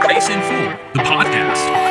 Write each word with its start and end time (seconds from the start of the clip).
Grace 0.00 0.28
in 0.28 0.40
Full, 0.42 0.68
the 0.92 1.00
podcast. 1.00 1.84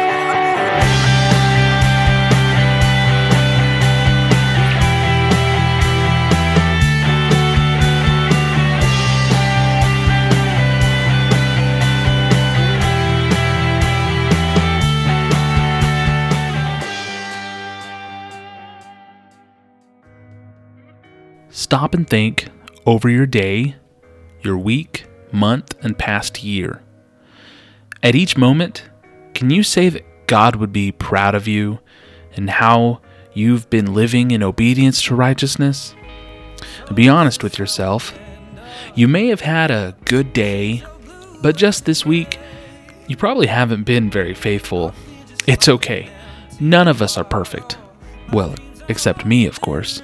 Stop 21.50 21.94
and 21.94 22.08
think 22.08 22.48
over 22.86 23.10
your 23.10 23.26
day, 23.26 23.76
your 24.42 24.58
week, 24.58 25.06
month, 25.34 25.76
and 25.84 25.98
past 25.98 26.44
year. 26.44 26.82
At 28.02 28.16
each 28.16 28.38
moment, 28.38 28.84
can 29.34 29.50
you 29.50 29.64
say 29.64 29.90
that 29.90 30.28
God 30.28 30.56
would 30.56 30.72
be 30.72 30.92
proud 30.92 31.36
of 31.36 31.48
you 31.48 31.80
and 32.36 32.50
how 32.50 33.02
you've 33.34 33.70
been 33.70 33.94
living 33.94 34.32
in 34.32 34.44
obedience 34.44 35.02
to 35.04 35.16
righteousness? 35.16 35.96
Be 36.94 37.10
honest 37.10 37.44
with 37.44 37.58
yourself. 37.58 38.18
You 38.96 39.08
may 39.08 39.28
have 39.28 39.42
had 39.42 39.72
a 39.72 39.96
good 40.06 40.34
day, 40.34 40.84
but 41.42 41.56
just 41.56 41.86
this 41.86 42.06
week, 42.06 42.40
you 43.08 43.18
probably 43.18 43.48
haven't 43.48 43.84
been 43.84 44.10
very 44.10 44.34
faithful. 44.34 44.94
It's 45.48 45.68
okay. 45.68 46.10
None 46.60 46.88
of 46.88 47.02
us 47.02 47.18
are 47.18 47.24
perfect. 47.24 47.78
Well, 48.32 48.56
except 48.88 49.26
me, 49.26 49.46
of 49.46 49.62
course. 49.62 50.02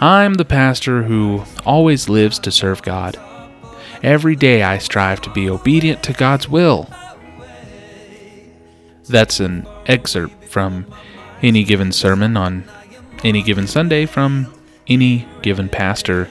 I'm 0.00 0.34
the 0.34 0.44
pastor 0.44 1.02
who 1.02 1.44
always 1.64 2.08
lives 2.08 2.38
to 2.40 2.50
serve 2.50 2.82
God. 2.82 3.18
Every 4.02 4.36
day 4.36 4.62
I 4.62 4.78
strive 4.78 5.20
to 5.22 5.30
be 5.30 5.48
obedient 5.48 6.02
to 6.04 6.12
God's 6.12 6.48
will. 6.48 6.88
That's 9.08 9.40
an 9.40 9.66
excerpt 9.86 10.44
from 10.44 10.86
any 11.42 11.64
given 11.64 11.92
sermon 11.92 12.36
on 12.36 12.64
any 13.22 13.42
given 13.42 13.66
Sunday 13.66 14.06
from 14.06 14.52
any 14.86 15.26
given 15.42 15.68
pastor. 15.68 16.28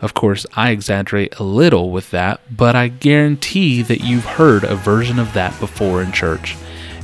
Of 0.00 0.14
course, 0.14 0.44
I 0.54 0.70
exaggerate 0.70 1.38
a 1.38 1.44
little 1.44 1.90
with 1.90 2.10
that, 2.10 2.40
but 2.50 2.74
I 2.74 2.88
guarantee 2.88 3.82
that 3.82 4.00
you've 4.00 4.24
heard 4.24 4.64
a 4.64 4.74
version 4.74 5.18
of 5.18 5.32
that 5.34 5.58
before 5.60 6.02
in 6.02 6.12
church. 6.12 6.56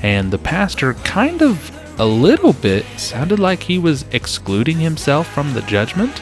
And 0.02 0.30
the 0.30 0.38
pastor 0.38 0.94
kind 0.94 1.42
of 1.42 1.70
a 2.00 2.06
little 2.06 2.52
bit 2.52 2.84
sounded 2.96 3.38
like 3.38 3.62
he 3.62 3.78
was 3.78 4.04
excluding 4.12 4.78
himself 4.78 5.32
from 5.32 5.54
the 5.54 5.62
judgment. 5.62 6.20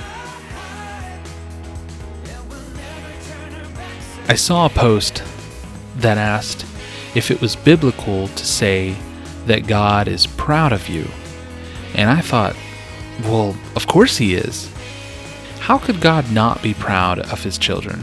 I 4.29 4.35
saw 4.35 4.67
a 4.67 4.71
post 4.71 5.23
that 5.99 6.19
asked 6.19 6.67
if 7.15 7.31
it 7.31 7.41
was 7.41 7.55
biblical 7.55 8.29
to 8.29 8.45
say 8.45 8.97
that 9.47 9.67
God 9.67 10.09
is 10.09 10.27
proud 10.27 10.73
of 10.73 10.89
you. 10.89 11.07
And 11.95 12.11
I 12.11 12.21
thought, 12.21 12.57
well, 13.23 13.57
of 13.77 13.87
course 13.87 14.17
he 14.17 14.35
is. 14.35 14.71
How 15.61 15.79
could 15.79 16.01
God 16.01 16.31
not 16.33 16.63
be 16.63 16.75
proud 16.75 17.21
of 17.21 17.43
his 17.43 17.57
children? 17.57 18.03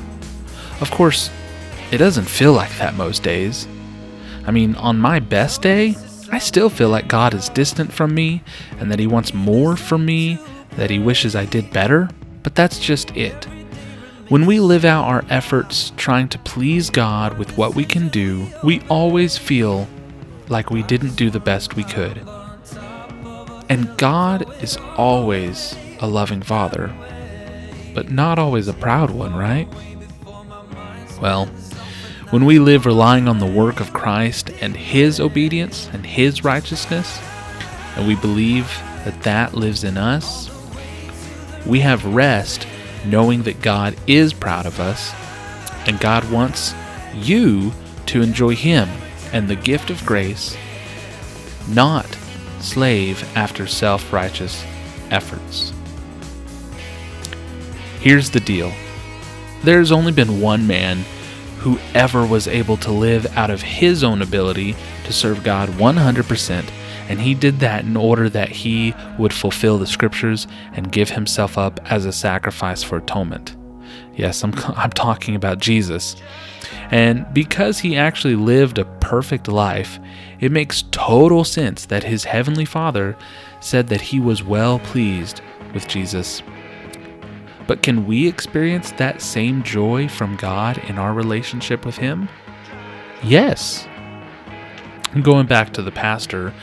Of 0.79 0.91
course, 0.91 1.29
it 1.91 1.97
doesn't 1.97 2.25
feel 2.25 2.53
like 2.53 2.75
that 2.77 2.95
most 2.95 3.21
days. 3.21 3.67
I 4.45 4.51
mean, 4.51 4.75
on 4.75 4.97
my 4.97 5.19
best 5.19 5.61
day, 5.61 5.95
I 6.31 6.39
still 6.39 6.69
feel 6.69 6.89
like 6.89 7.07
God 7.07 7.33
is 7.33 7.49
distant 7.49 7.93
from 7.93 8.15
me 8.15 8.41
and 8.79 8.91
that 8.91 8.99
He 8.99 9.07
wants 9.07 9.33
more 9.33 9.75
from 9.75 10.05
me, 10.05 10.39
that 10.77 10.89
He 10.89 10.99
wishes 10.99 11.35
I 11.35 11.45
did 11.45 11.71
better, 11.71 12.09
but 12.41 12.55
that's 12.55 12.79
just 12.79 13.15
it. 13.15 13.47
When 14.29 14.45
we 14.45 14.61
live 14.61 14.85
out 14.85 15.05
our 15.05 15.25
efforts 15.29 15.91
trying 15.97 16.29
to 16.29 16.39
please 16.39 16.89
God 16.89 17.37
with 17.37 17.57
what 17.57 17.75
we 17.75 17.83
can 17.83 18.07
do, 18.07 18.47
we 18.63 18.81
always 18.87 19.37
feel 19.37 19.85
like 20.47 20.69
we 20.69 20.81
didn't 20.81 21.17
do 21.17 21.29
the 21.29 21.41
best 21.41 21.75
we 21.75 21.83
could. 21.83 22.25
And 23.69 23.95
God 23.97 24.47
is 24.63 24.77
always 24.95 25.75
a 25.99 26.07
loving 26.07 26.41
Father, 26.41 26.95
but 27.93 28.11
not 28.11 28.39
always 28.39 28.69
a 28.69 28.73
proud 28.73 29.11
one, 29.11 29.35
right? 29.35 29.67
Well, 31.21 31.47
when 32.29 32.45
we 32.45 32.59
live 32.59 32.85
relying 32.85 33.27
on 33.27 33.39
the 33.39 33.45
work 33.45 33.81
of 33.81 33.93
Christ 33.93 34.49
and 34.61 34.75
His 34.75 35.19
obedience 35.19 35.89
and 35.91 36.05
His 36.05 36.45
righteousness, 36.45 37.19
and 37.97 38.07
we 38.07 38.15
believe 38.15 38.67
that 39.03 39.21
that 39.23 39.53
lives 39.53 39.83
in 39.83 39.97
us, 39.97 40.49
we 41.65 41.81
have 41.81 42.05
rest 42.05 42.65
knowing 43.05 43.43
that 43.43 43.61
God 43.61 43.95
is 44.07 44.33
proud 44.33 44.65
of 44.65 44.79
us 44.79 45.13
and 45.87 45.99
God 45.99 46.29
wants 46.31 46.73
you 47.13 47.71
to 48.07 48.21
enjoy 48.21 48.55
Him 48.55 48.89
and 49.31 49.47
the 49.47 49.55
gift 49.55 49.89
of 49.89 50.05
grace, 50.05 50.55
not 51.69 52.07
slave 52.59 53.23
after 53.35 53.67
self 53.67 54.13
righteous 54.13 54.63
efforts. 55.09 55.73
Here's 57.99 58.29
the 58.29 58.39
deal 58.39 58.71
there's 59.63 59.91
only 59.91 60.11
been 60.11 60.41
one 60.41 60.67
man 60.67 61.05
who 61.59 61.79
ever 61.93 62.25
was 62.25 62.47
able 62.47 62.75
to 62.75 62.91
live 62.91 63.25
out 63.37 63.49
of 63.49 63.61
his 63.61 64.03
own 64.03 64.21
ability 64.21 64.75
to 65.05 65.13
serve 65.13 65.41
God 65.43 65.69
100%, 65.69 66.69
and 67.09 67.19
he 67.19 67.33
did 67.33 67.59
that 67.59 67.85
in 67.85 67.97
order 67.97 68.29
that 68.29 68.49
he 68.49 68.93
would 69.17 69.33
fulfill 69.33 69.77
the 69.77 69.87
scriptures 69.87 70.47
and 70.73 70.91
give 70.91 71.09
himself 71.09 71.57
up 71.57 71.79
as 71.91 72.05
a 72.05 72.11
sacrifice 72.11 72.83
for 72.83 72.97
atonement. 72.97 73.55
Yes, 74.15 74.43
I'm, 74.43 74.53
I'm 74.75 74.91
talking 74.91 75.35
about 75.35 75.59
Jesus. 75.59 76.15
And 76.91 77.25
because 77.33 77.79
he 77.79 77.97
actually 77.97 78.35
lived 78.35 78.77
a 78.77 78.85
perfect 78.99 79.47
life, 79.47 79.99
it 80.39 80.51
makes 80.51 80.83
total 80.91 81.43
sense 81.43 81.85
that 81.87 82.03
his 82.03 82.23
heavenly 82.23 82.65
Father 82.65 83.15
said 83.59 83.87
that 83.87 84.01
he 84.01 84.19
was 84.19 84.43
well 84.43 84.79
pleased 84.79 85.41
with 85.73 85.87
Jesus 85.87 86.41
but 87.67 87.81
can 87.81 88.05
we 88.05 88.27
experience 88.27 88.91
that 88.93 89.21
same 89.21 89.63
joy 89.63 90.07
from 90.07 90.35
God 90.35 90.77
in 90.89 90.97
our 90.97 91.13
relationship 91.13 91.85
with 91.85 91.97
Him? 91.97 92.27
Yes. 93.23 93.87
Going 95.21 95.47
back 95.47 95.71
to 95.73 95.81
the 95.81 95.91
pastor 95.91 96.53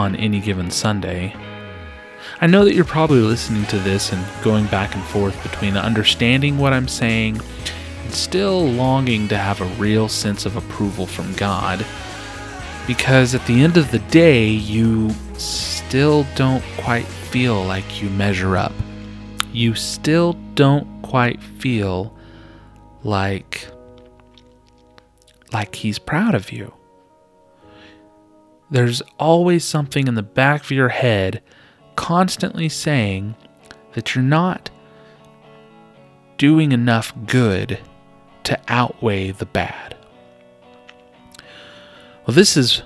on 0.00 0.16
any 0.16 0.40
given 0.40 0.70
Sunday, 0.70 1.34
I 2.40 2.46
know 2.46 2.64
that 2.64 2.74
you're 2.74 2.84
probably 2.84 3.20
listening 3.20 3.64
to 3.66 3.78
this 3.78 4.12
and 4.12 4.24
going 4.42 4.66
back 4.66 4.94
and 4.94 5.04
forth 5.04 5.40
between 5.42 5.76
understanding 5.76 6.58
what 6.58 6.72
I'm 6.72 6.88
saying 6.88 7.40
and 8.04 8.12
still 8.12 8.66
longing 8.66 9.28
to 9.28 9.38
have 9.38 9.60
a 9.60 9.80
real 9.80 10.08
sense 10.08 10.46
of 10.46 10.56
approval 10.56 11.06
from 11.06 11.32
God. 11.34 11.84
Because 12.86 13.34
at 13.34 13.46
the 13.46 13.62
end 13.62 13.76
of 13.76 13.90
the 13.90 13.98
day, 14.10 14.48
you 14.48 15.10
still 15.34 16.26
don't 16.34 16.64
quite 16.78 17.06
feel 17.06 17.64
like 17.64 18.02
you 18.02 18.10
measure 18.10 18.56
up 18.56 18.72
you 19.52 19.74
still 19.74 20.34
don't 20.54 21.02
quite 21.02 21.42
feel 21.42 22.14
like 23.02 23.68
like 25.52 25.74
he's 25.74 25.98
proud 25.98 26.34
of 26.34 26.52
you. 26.52 26.72
There's 28.70 29.02
always 29.18 29.64
something 29.64 30.06
in 30.06 30.14
the 30.14 30.22
back 30.22 30.62
of 30.64 30.70
your 30.70 30.90
head 30.90 31.42
constantly 31.96 32.68
saying 32.68 33.34
that 33.94 34.14
you're 34.14 34.24
not 34.24 34.70
doing 36.38 36.72
enough 36.72 37.12
good 37.26 37.78
to 38.44 38.58
outweigh 38.68 39.32
the 39.32 39.46
bad. 39.46 39.96
Well, 42.26 42.34
this 42.34 42.56
is 42.56 42.82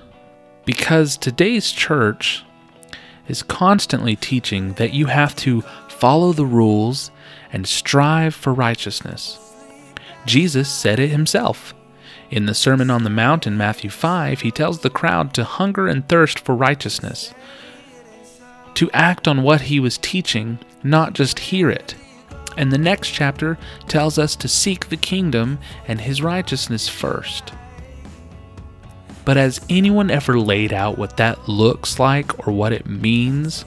because 0.65 1.17
today's 1.17 1.71
church 1.71 2.43
is 3.27 3.43
constantly 3.43 4.15
teaching 4.15 4.73
that 4.73 4.93
you 4.93 5.05
have 5.05 5.35
to 5.37 5.63
follow 5.95 6.33
the 6.33 6.45
rules, 6.45 7.09
and 7.51 7.67
strive 7.67 8.35
for 8.35 8.53
righteousness. 8.53 9.39
Jesus 10.25 10.69
said 10.69 10.99
it 10.99 11.09
himself. 11.09 11.73
In 12.35 12.47
the 12.47 12.53
Sermon 12.53 12.91
on 12.91 13.05
the 13.05 13.09
Mount 13.09 13.47
in 13.47 13.55
Matthew 13.55 13.89
5, 13.89 14.41
he 14.41 14.51
tells 14.51 14.79
the 14.79 14.89
crowd 14.89 15.33
to 15.35 15.45
hunger 15.45 15.87
and 15.87 16.05
thirst 16.09 16.37
for 16.37 16.53
righteousness, 16.53 17.33
to 18.73 18.91
act 18.91 19.25
on 19.25 19.41
what 19.41 19.61
he 19.61 19.79
was 19.79 19.97
teaching, 19.97 20.59
not 20.83 21.13
just 21.13 21.39
hear 21.39 21.69
it. 21.69 21.95
And 22.57 22.73
the 22.73 22.77
next 22.77 23.11
chapter 23.11 23.57
tells 23.87 24.19
us 24.19 24.35
to 24.35 24.49
seek 24.49 24.89
the 24.89 24.97
kingdom 24.97 25.59
and 25.87 26.01
his 26.01 26.21
righteousness 26.21 26.89
first. 26.89 27.53
But 29.23 29.37
has 29.37 29.61
anyone 29.69 30.11
ever 30.11 30.37
laid 30.37 30.73
out 30.73 30.97
what 30.97 31.15
that 31.15 31.47
looks 31.47 31.99
like 31.99 32.45
or 32.45 32.51
what 32.51 32.73
it 32.73 32.85
means? 32.85 33.63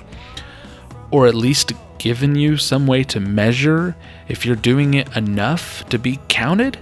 Or 1.10 1.26
at 1.26 1.34
least 1.34 1.72
given 1.96 2.34
you 2.34 2.58
some 2.58 2.86
way 2.86 3.02
to 3.04 3.18
measure 3.18 3.96
if 4.28 4.44
you're 4.44 4.56
doing 4.56 4.92
it 4.92 5.16
enough 5.16 5.88
to 5.88 5.98
be 5.98 6.20
counted? 6.28 6.76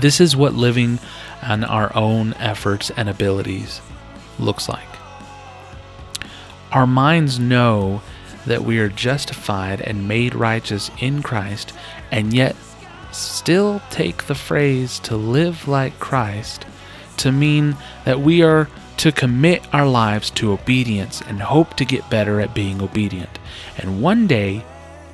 This 0.00 0.20
is 0.20 0.36
what 0.36 0.54
living 0.54 1.00
on 1.42 1.64
our 1.64 1.94
own 1.96 2.32
efforts 2.34 2.90
and 2.90 3.08
abilities 3.08 3.80
looks 4.38 4.68
like. 4.68 4.86
Our 6.70 6.86
minds 6.86 7.40
know 7.40 8.00
that 8.46 8.62
we 8.62 8.78
are 8.78 8.88
justified 8.88 9.80
and 9.80 10.06
made 10.06 10.36
righteous 10.36 10.90
in 11.00 11.22
Christ, 11.22 11.72
and 12.12 12.32
yet 12.32 12.54
still 13.10 13.82
take 13.90 14.24
the 14.24 14.36
phrase 14.36 15.00
to 15.00 15.16
live 15.16 15.66
like 15.66 15.98
Christ 15.98 16.64
to 17.16 17.32
mean 17.32 17.76
that 18.04 18.20
we 18.20 18.42
are 18.42 18.68
to 18.98 19.10
commit 19.10 19.62
our 19.74 19.86
lives 19.86 20.30
to 20.30 20.52
obedience 20.52 21.22
and 21.22 21.40
hope 21.40 21.74
to 21.74 21.84
get 21.84 22.08
better 22.08 22.40
at 22.40 22.54
being 22.54 22.80
obedient. 22.80 23.38
And 23.76 24.00
one 24.00 24.28
day, 24.28 24.64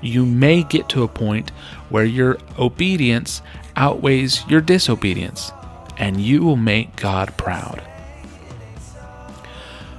you 0.02 0.26
may 0.26 0.62
get 0.62 0.90
to 0.90 1.02
a 1.02 1.08
point 1.08 1.50
where 1.88 2.04
your 2.04 2.36
obedience 2.58 3.40
outweighs 3.76 4.46
your 4.48 4.60
disobedience, 4.60 5.52
and 5.96 6.20
you 6.20 6.42
will 6.42 6.56
make 6.56 6.96
God 6.96 7.36
proud. 7.36 7.82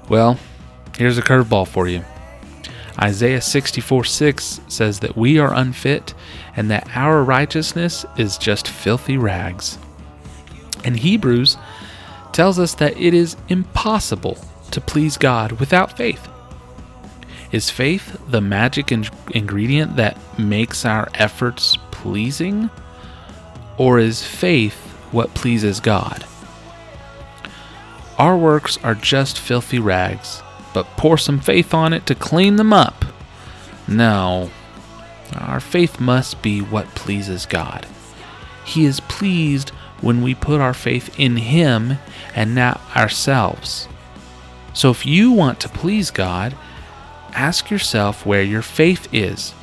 Well, 0.09 0.39
here's 0.97 1.17
a 1.17 1.21
curveball 1.21 1.67
for 1.67 1.87
you. 1.87 2.03
Isaiah 3.01 3.41
64 3.41 4.05
6 4.05 4.61
says 4.67 4.99
that 4.99 5.17
we 5.17 5.37
are 5.37 5.53
unfit 5.53 6.13
and 6.55 6.71
that 6.71 6.87
our 6.95 7.23
righteousness 7.23 8.05
is 8.17 8.37
just 8.37 8.67
filthy 8.67 9.17
rags. 9.17 9.77
And 10.85 10.97
Hebrews 10.97 11.57
tells 12.31 12.59
us 12.59 12.75
that 12.75 12.97
it 12.97 13.13
is 13.13 13.35
impossible 13.49 14.37
to 14.71 14.79
please 14.79 15.17
God 15.17 15.53
without 15.53 15.97
faith. 15.97 16.27
Is 17.51 17.69
faith 17.69 18.19
the 18.29 18.41
magic 18.41 18.91
in- 18.91 19.07
ingredient 19.31 19.95
that 19.95 20.17
makes 20.39 20.85
our 20.85 21.09
efforts 21.15 21.77
pleasing? 21.91 22.69
Or 23.77 23.99
is 23.99 24.23
faith 24.25 24.75
what 25.11 25.33
pleases 25.33 25.79
God? 25.79 26.25
Our 28.17 28.37
works 28.37 28.77
are 28.83 28.95
just 28.95 29.37
filthy 29.37 29.79
rags, 29.79 30.41
but 30.73 30.85
pour 30.97 31.17
some 31.17 31.39
faith 31.39 31.73
on 31.73 31.91
it 31.91 32.05
to 32.05 32.15
clean 32.15 32.55
them 32.55 32.71
up. 32.71 33.05
No, 33.87 34.49
our 35.37 35.59
faith 35.59 35.99
must 35.99 36.41
be 36.41 36.61
what 36.61 36.95
pleases 36.95 37.45
God. 37.45 37.85
He 38.63 38.85
is 38.85 38.99
pleased 39.01 39.69
when 40.01 40.21
we 40.21 40.33
put 40.33 40.61
our 40.61 40.73
faith 40.73 41.19
in 41.19 41.37
Him 41.37 41.97
and 42.33 42.55
not 42.55 42.81
ourselves. 42.95 43.87
So 44.73 44.89
if 44.91 45.05
you 45.05 45.31
want 45.31 45.59
to 45.61 45.69
please 45.69 46.11
God, 46.11 46.55
ask 47.33 47.69
yourself 47.69 48.25
where 48.25 48.43
your 48.43 48.61
faith 48.61 49.07
is. 49.13 49.53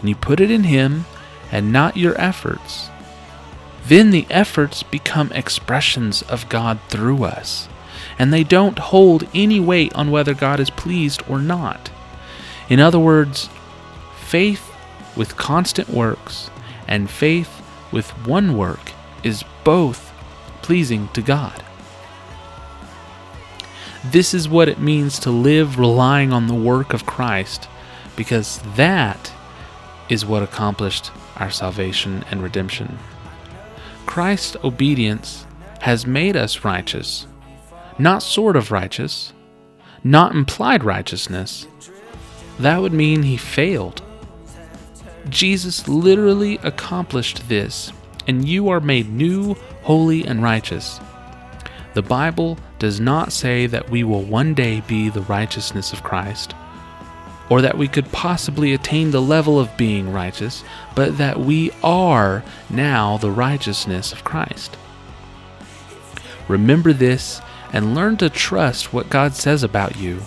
And 0.00 0.08
you 0.08 0.14
put 0.14 0.40
it 0.40 0.50
in 0.50 0.64
Him 0.64 1.04
and 1.52 1.72
not 1.72 1.96
your 1.96 2.18
efforts. 2.20 2.90
Then 3.90 4.12
the 4.12 4.28
efforts 4.30 4.84
become 4.84 5.32
expressions 5.32 6.22
of 6.22 6.48
God 6.48 6.78
through 6.88 7.24
us, 7.24 7.68
and 8.20 8.32
they 8.32 8.44
don't 8.44 8.78
hold 8.78 9.26
any 9.34 9.58
weight 9.58 9.92
on 9.96 10.12
whether 10.12 10.32
God 10.32 10.60
is 10.60 10.70
pleased 10.70 11.24
or 11.28 11.40
not. 11.40 11.90
In 12.68 12.78
other 12.78 13.00
words, 13.00 13.48
faith 14.20 14.72
with 15.16 15.36
constant 15.36 15.88
works 15.88 16.50
and 16.86 17.10
faith 17.10 17.50
with 17.90 18.10
one 18.24 18.56
work 18.56 18.92
is 19.24 19.42
both 19.64 20.12
pleasing 20.62 21.08
to 21.08 21.20
God. 21.20 21.64
This 24.04 24.32
is 24.34 24.48
what 24.48 24.68
it 24.68 24.78
means 24.78 25.18
to 25.18 25.32
live 25.32 25.80
relying 25.80 26.32
on 26.32 26.46
the 26.46 26.54
work 26.54 26.92
of 26.92 27.06
Christ, 27.06 27.68
because 28.14 28.60
that 28.76 29.32
is 30.08 30.24
what 30.24 30.44
accomplished 30.44 31.10
our 31.38 31.50
salvation 31.50 32.24
and 32.30 32.40
redemption. 32.40 33.00
Christ's 34.10 34.56
obedience 34.64 35.46
has 35.78 36.04
made 36.04 36.36
us 36.36 36.64
righteous, 36.64 37.28
not 37.96 38.24
sort 38.24 38.56
of 38.56 38.72
righteous, 38.72 39.32
not 40.02 40.34
implied 40.34 40.82
righteousness. 40.82 41.68
That 42.58 42.82
would 42.82 42.92
mean 42.92 43.22
he 43.22 43.36
failed. 43.36 44.02
Jesus 45.28 45.86
literally 45.86 46.58
accomplished 46.64 47.48
this, 47.48 47.92
and 48.26 48.48
you 48.48 48.68
are 48.68 48.80
made 48.80 49.08
new, 49.08 49.54
holy, 49.82 50.24
and 50.24 50.42
righteous. 50.42 50.98
The 51.94 52.02
Bible 52.02 52.58
does 52.80 52.98
not 52.98 53.32
say 53.32 53.68
that 53.68 53.90
we 53.90 54.02
will 54.02 54.22
one 54.22 54.54
day 54.54 54.80
be 54.88 55.08
the 55.08 55.22
righteousness 55.22 55.92
of 55.92 56.02
Christ, 56.02 56.52
or 57.50 57.60
that 57.60 57.76
we 57.76 57.88
could 57.88 58.10
possibly 58.12 58.72
attain 58.72 59.10
the 59.10 59.20
level 59.20 59.58
of 59.58 59.76
being 59.76 60.12
righteous, 60.12 60.64
but 60.94 61.18
that 61.18 61.38
we 61.38 61.70
are 61.82 62.42
now 62.70 63.18
the 63.18 63.30
righteousness 63.30 64.12
of 64.12 64.24
Christ. 64.24 64.76
Remember 66.48 66.92
this 66.92 67.42
and 67.72 67.94
learn 67.94 68.16
to 68.18 68.30
trust 68.30 68.92
what 68.92 69.10
God 69.10 69.34
says 69.34 69.62
about 69.62 69.96
you. 69.96 70.22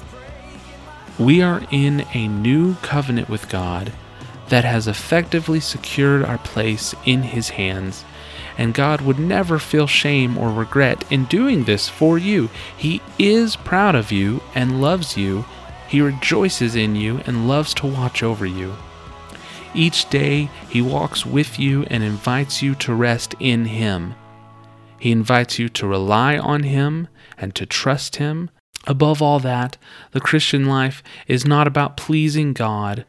We 1.17 1.41
are 1.41 1.63
in 1.71 2.05
a 2.13 2.27
new 2.27 2.75
covenant 2.75 3.29
with 3.29 3.49
God 3.49 3.93
that 4.49 4.65
has 4.65 4.87
effectively 4.87 5.59
secured 5.59 6.23
our 6.23 6.37
place 6.39 6.93
in 7.05 7.23
His 7.23 7.49
hands, 7.49 8.03
and 8.57 8.73
God 8.73 9.01
would 9.01 9.19
never 9.19 9.59
feel 9.59 9.87
shame 9.87 10.37
or 10.37 10.51
regret 10.51 11.09
in 11.11 11.25
doing 11.25 11.63
this 11.63 11.87
for 11.87 12.17
you. 12.17 12.49
He 12.75 13.01
is 13.17 13.55
proud 13.55 13.95
of 13.95 14.11
you 14.11 14.41
and 14.53 14.81
loves 14.81 15.15
you 15.17 15.45
he 15.93 16.01
rejoices 16.01 16.75
in 16.75 16.95
you 16.95 17.21
and 17.27 17.47
loves 17.47 17.71
to 17.75 17.85
watch 17.85 18.23
over 18.23 18.47
you. 18.47 18.73
Each 19.75 20.09
day, 20.09 20.49
He 20.67 20.81
walks 20.81 21.23
with 21.23 21.59
you 21.59 21.83
and 21.83 22.01
invites 22.01 22.63
you 22.63 22.73
to 22.73 22.95
rest 22.95 23.35
in 23.39 23.65
Him. 23.65 24.15
He 24.97 25.11
invites 25.11 25.59
you 25.59 25.69
to 25.69 25.85
rely 25.85 26.35
on 26.35 26.63
Him 26.63 27.09
and 27.37 27.53
to 27.53 27.67
trust 27.67 28.15
Him. 28.15 28.49
Above 28.87 29.21
all 29.21 29.37
that, 29.41 29.77
the 30.13 30.19
Christian 30.19 30.65
life 30.65 31.03
is 31.27 31.45
not 31.45 31.67
about 31.67 31.95
pleasing 31.95 32.53
God, 32.53 33.05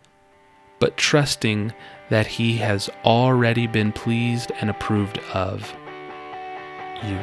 but 0.79 0.99
trusting 0.99 1.73
that 2.11 2.27
He 2.27 2.59
has 2.59 2.91
already 3.03 3.67
been 3.67 3.93
pleased 3.93 4.53
and 4.61 4.69
approved 4.69 5.21
of 5.33 5.75
you. 7.03 7.19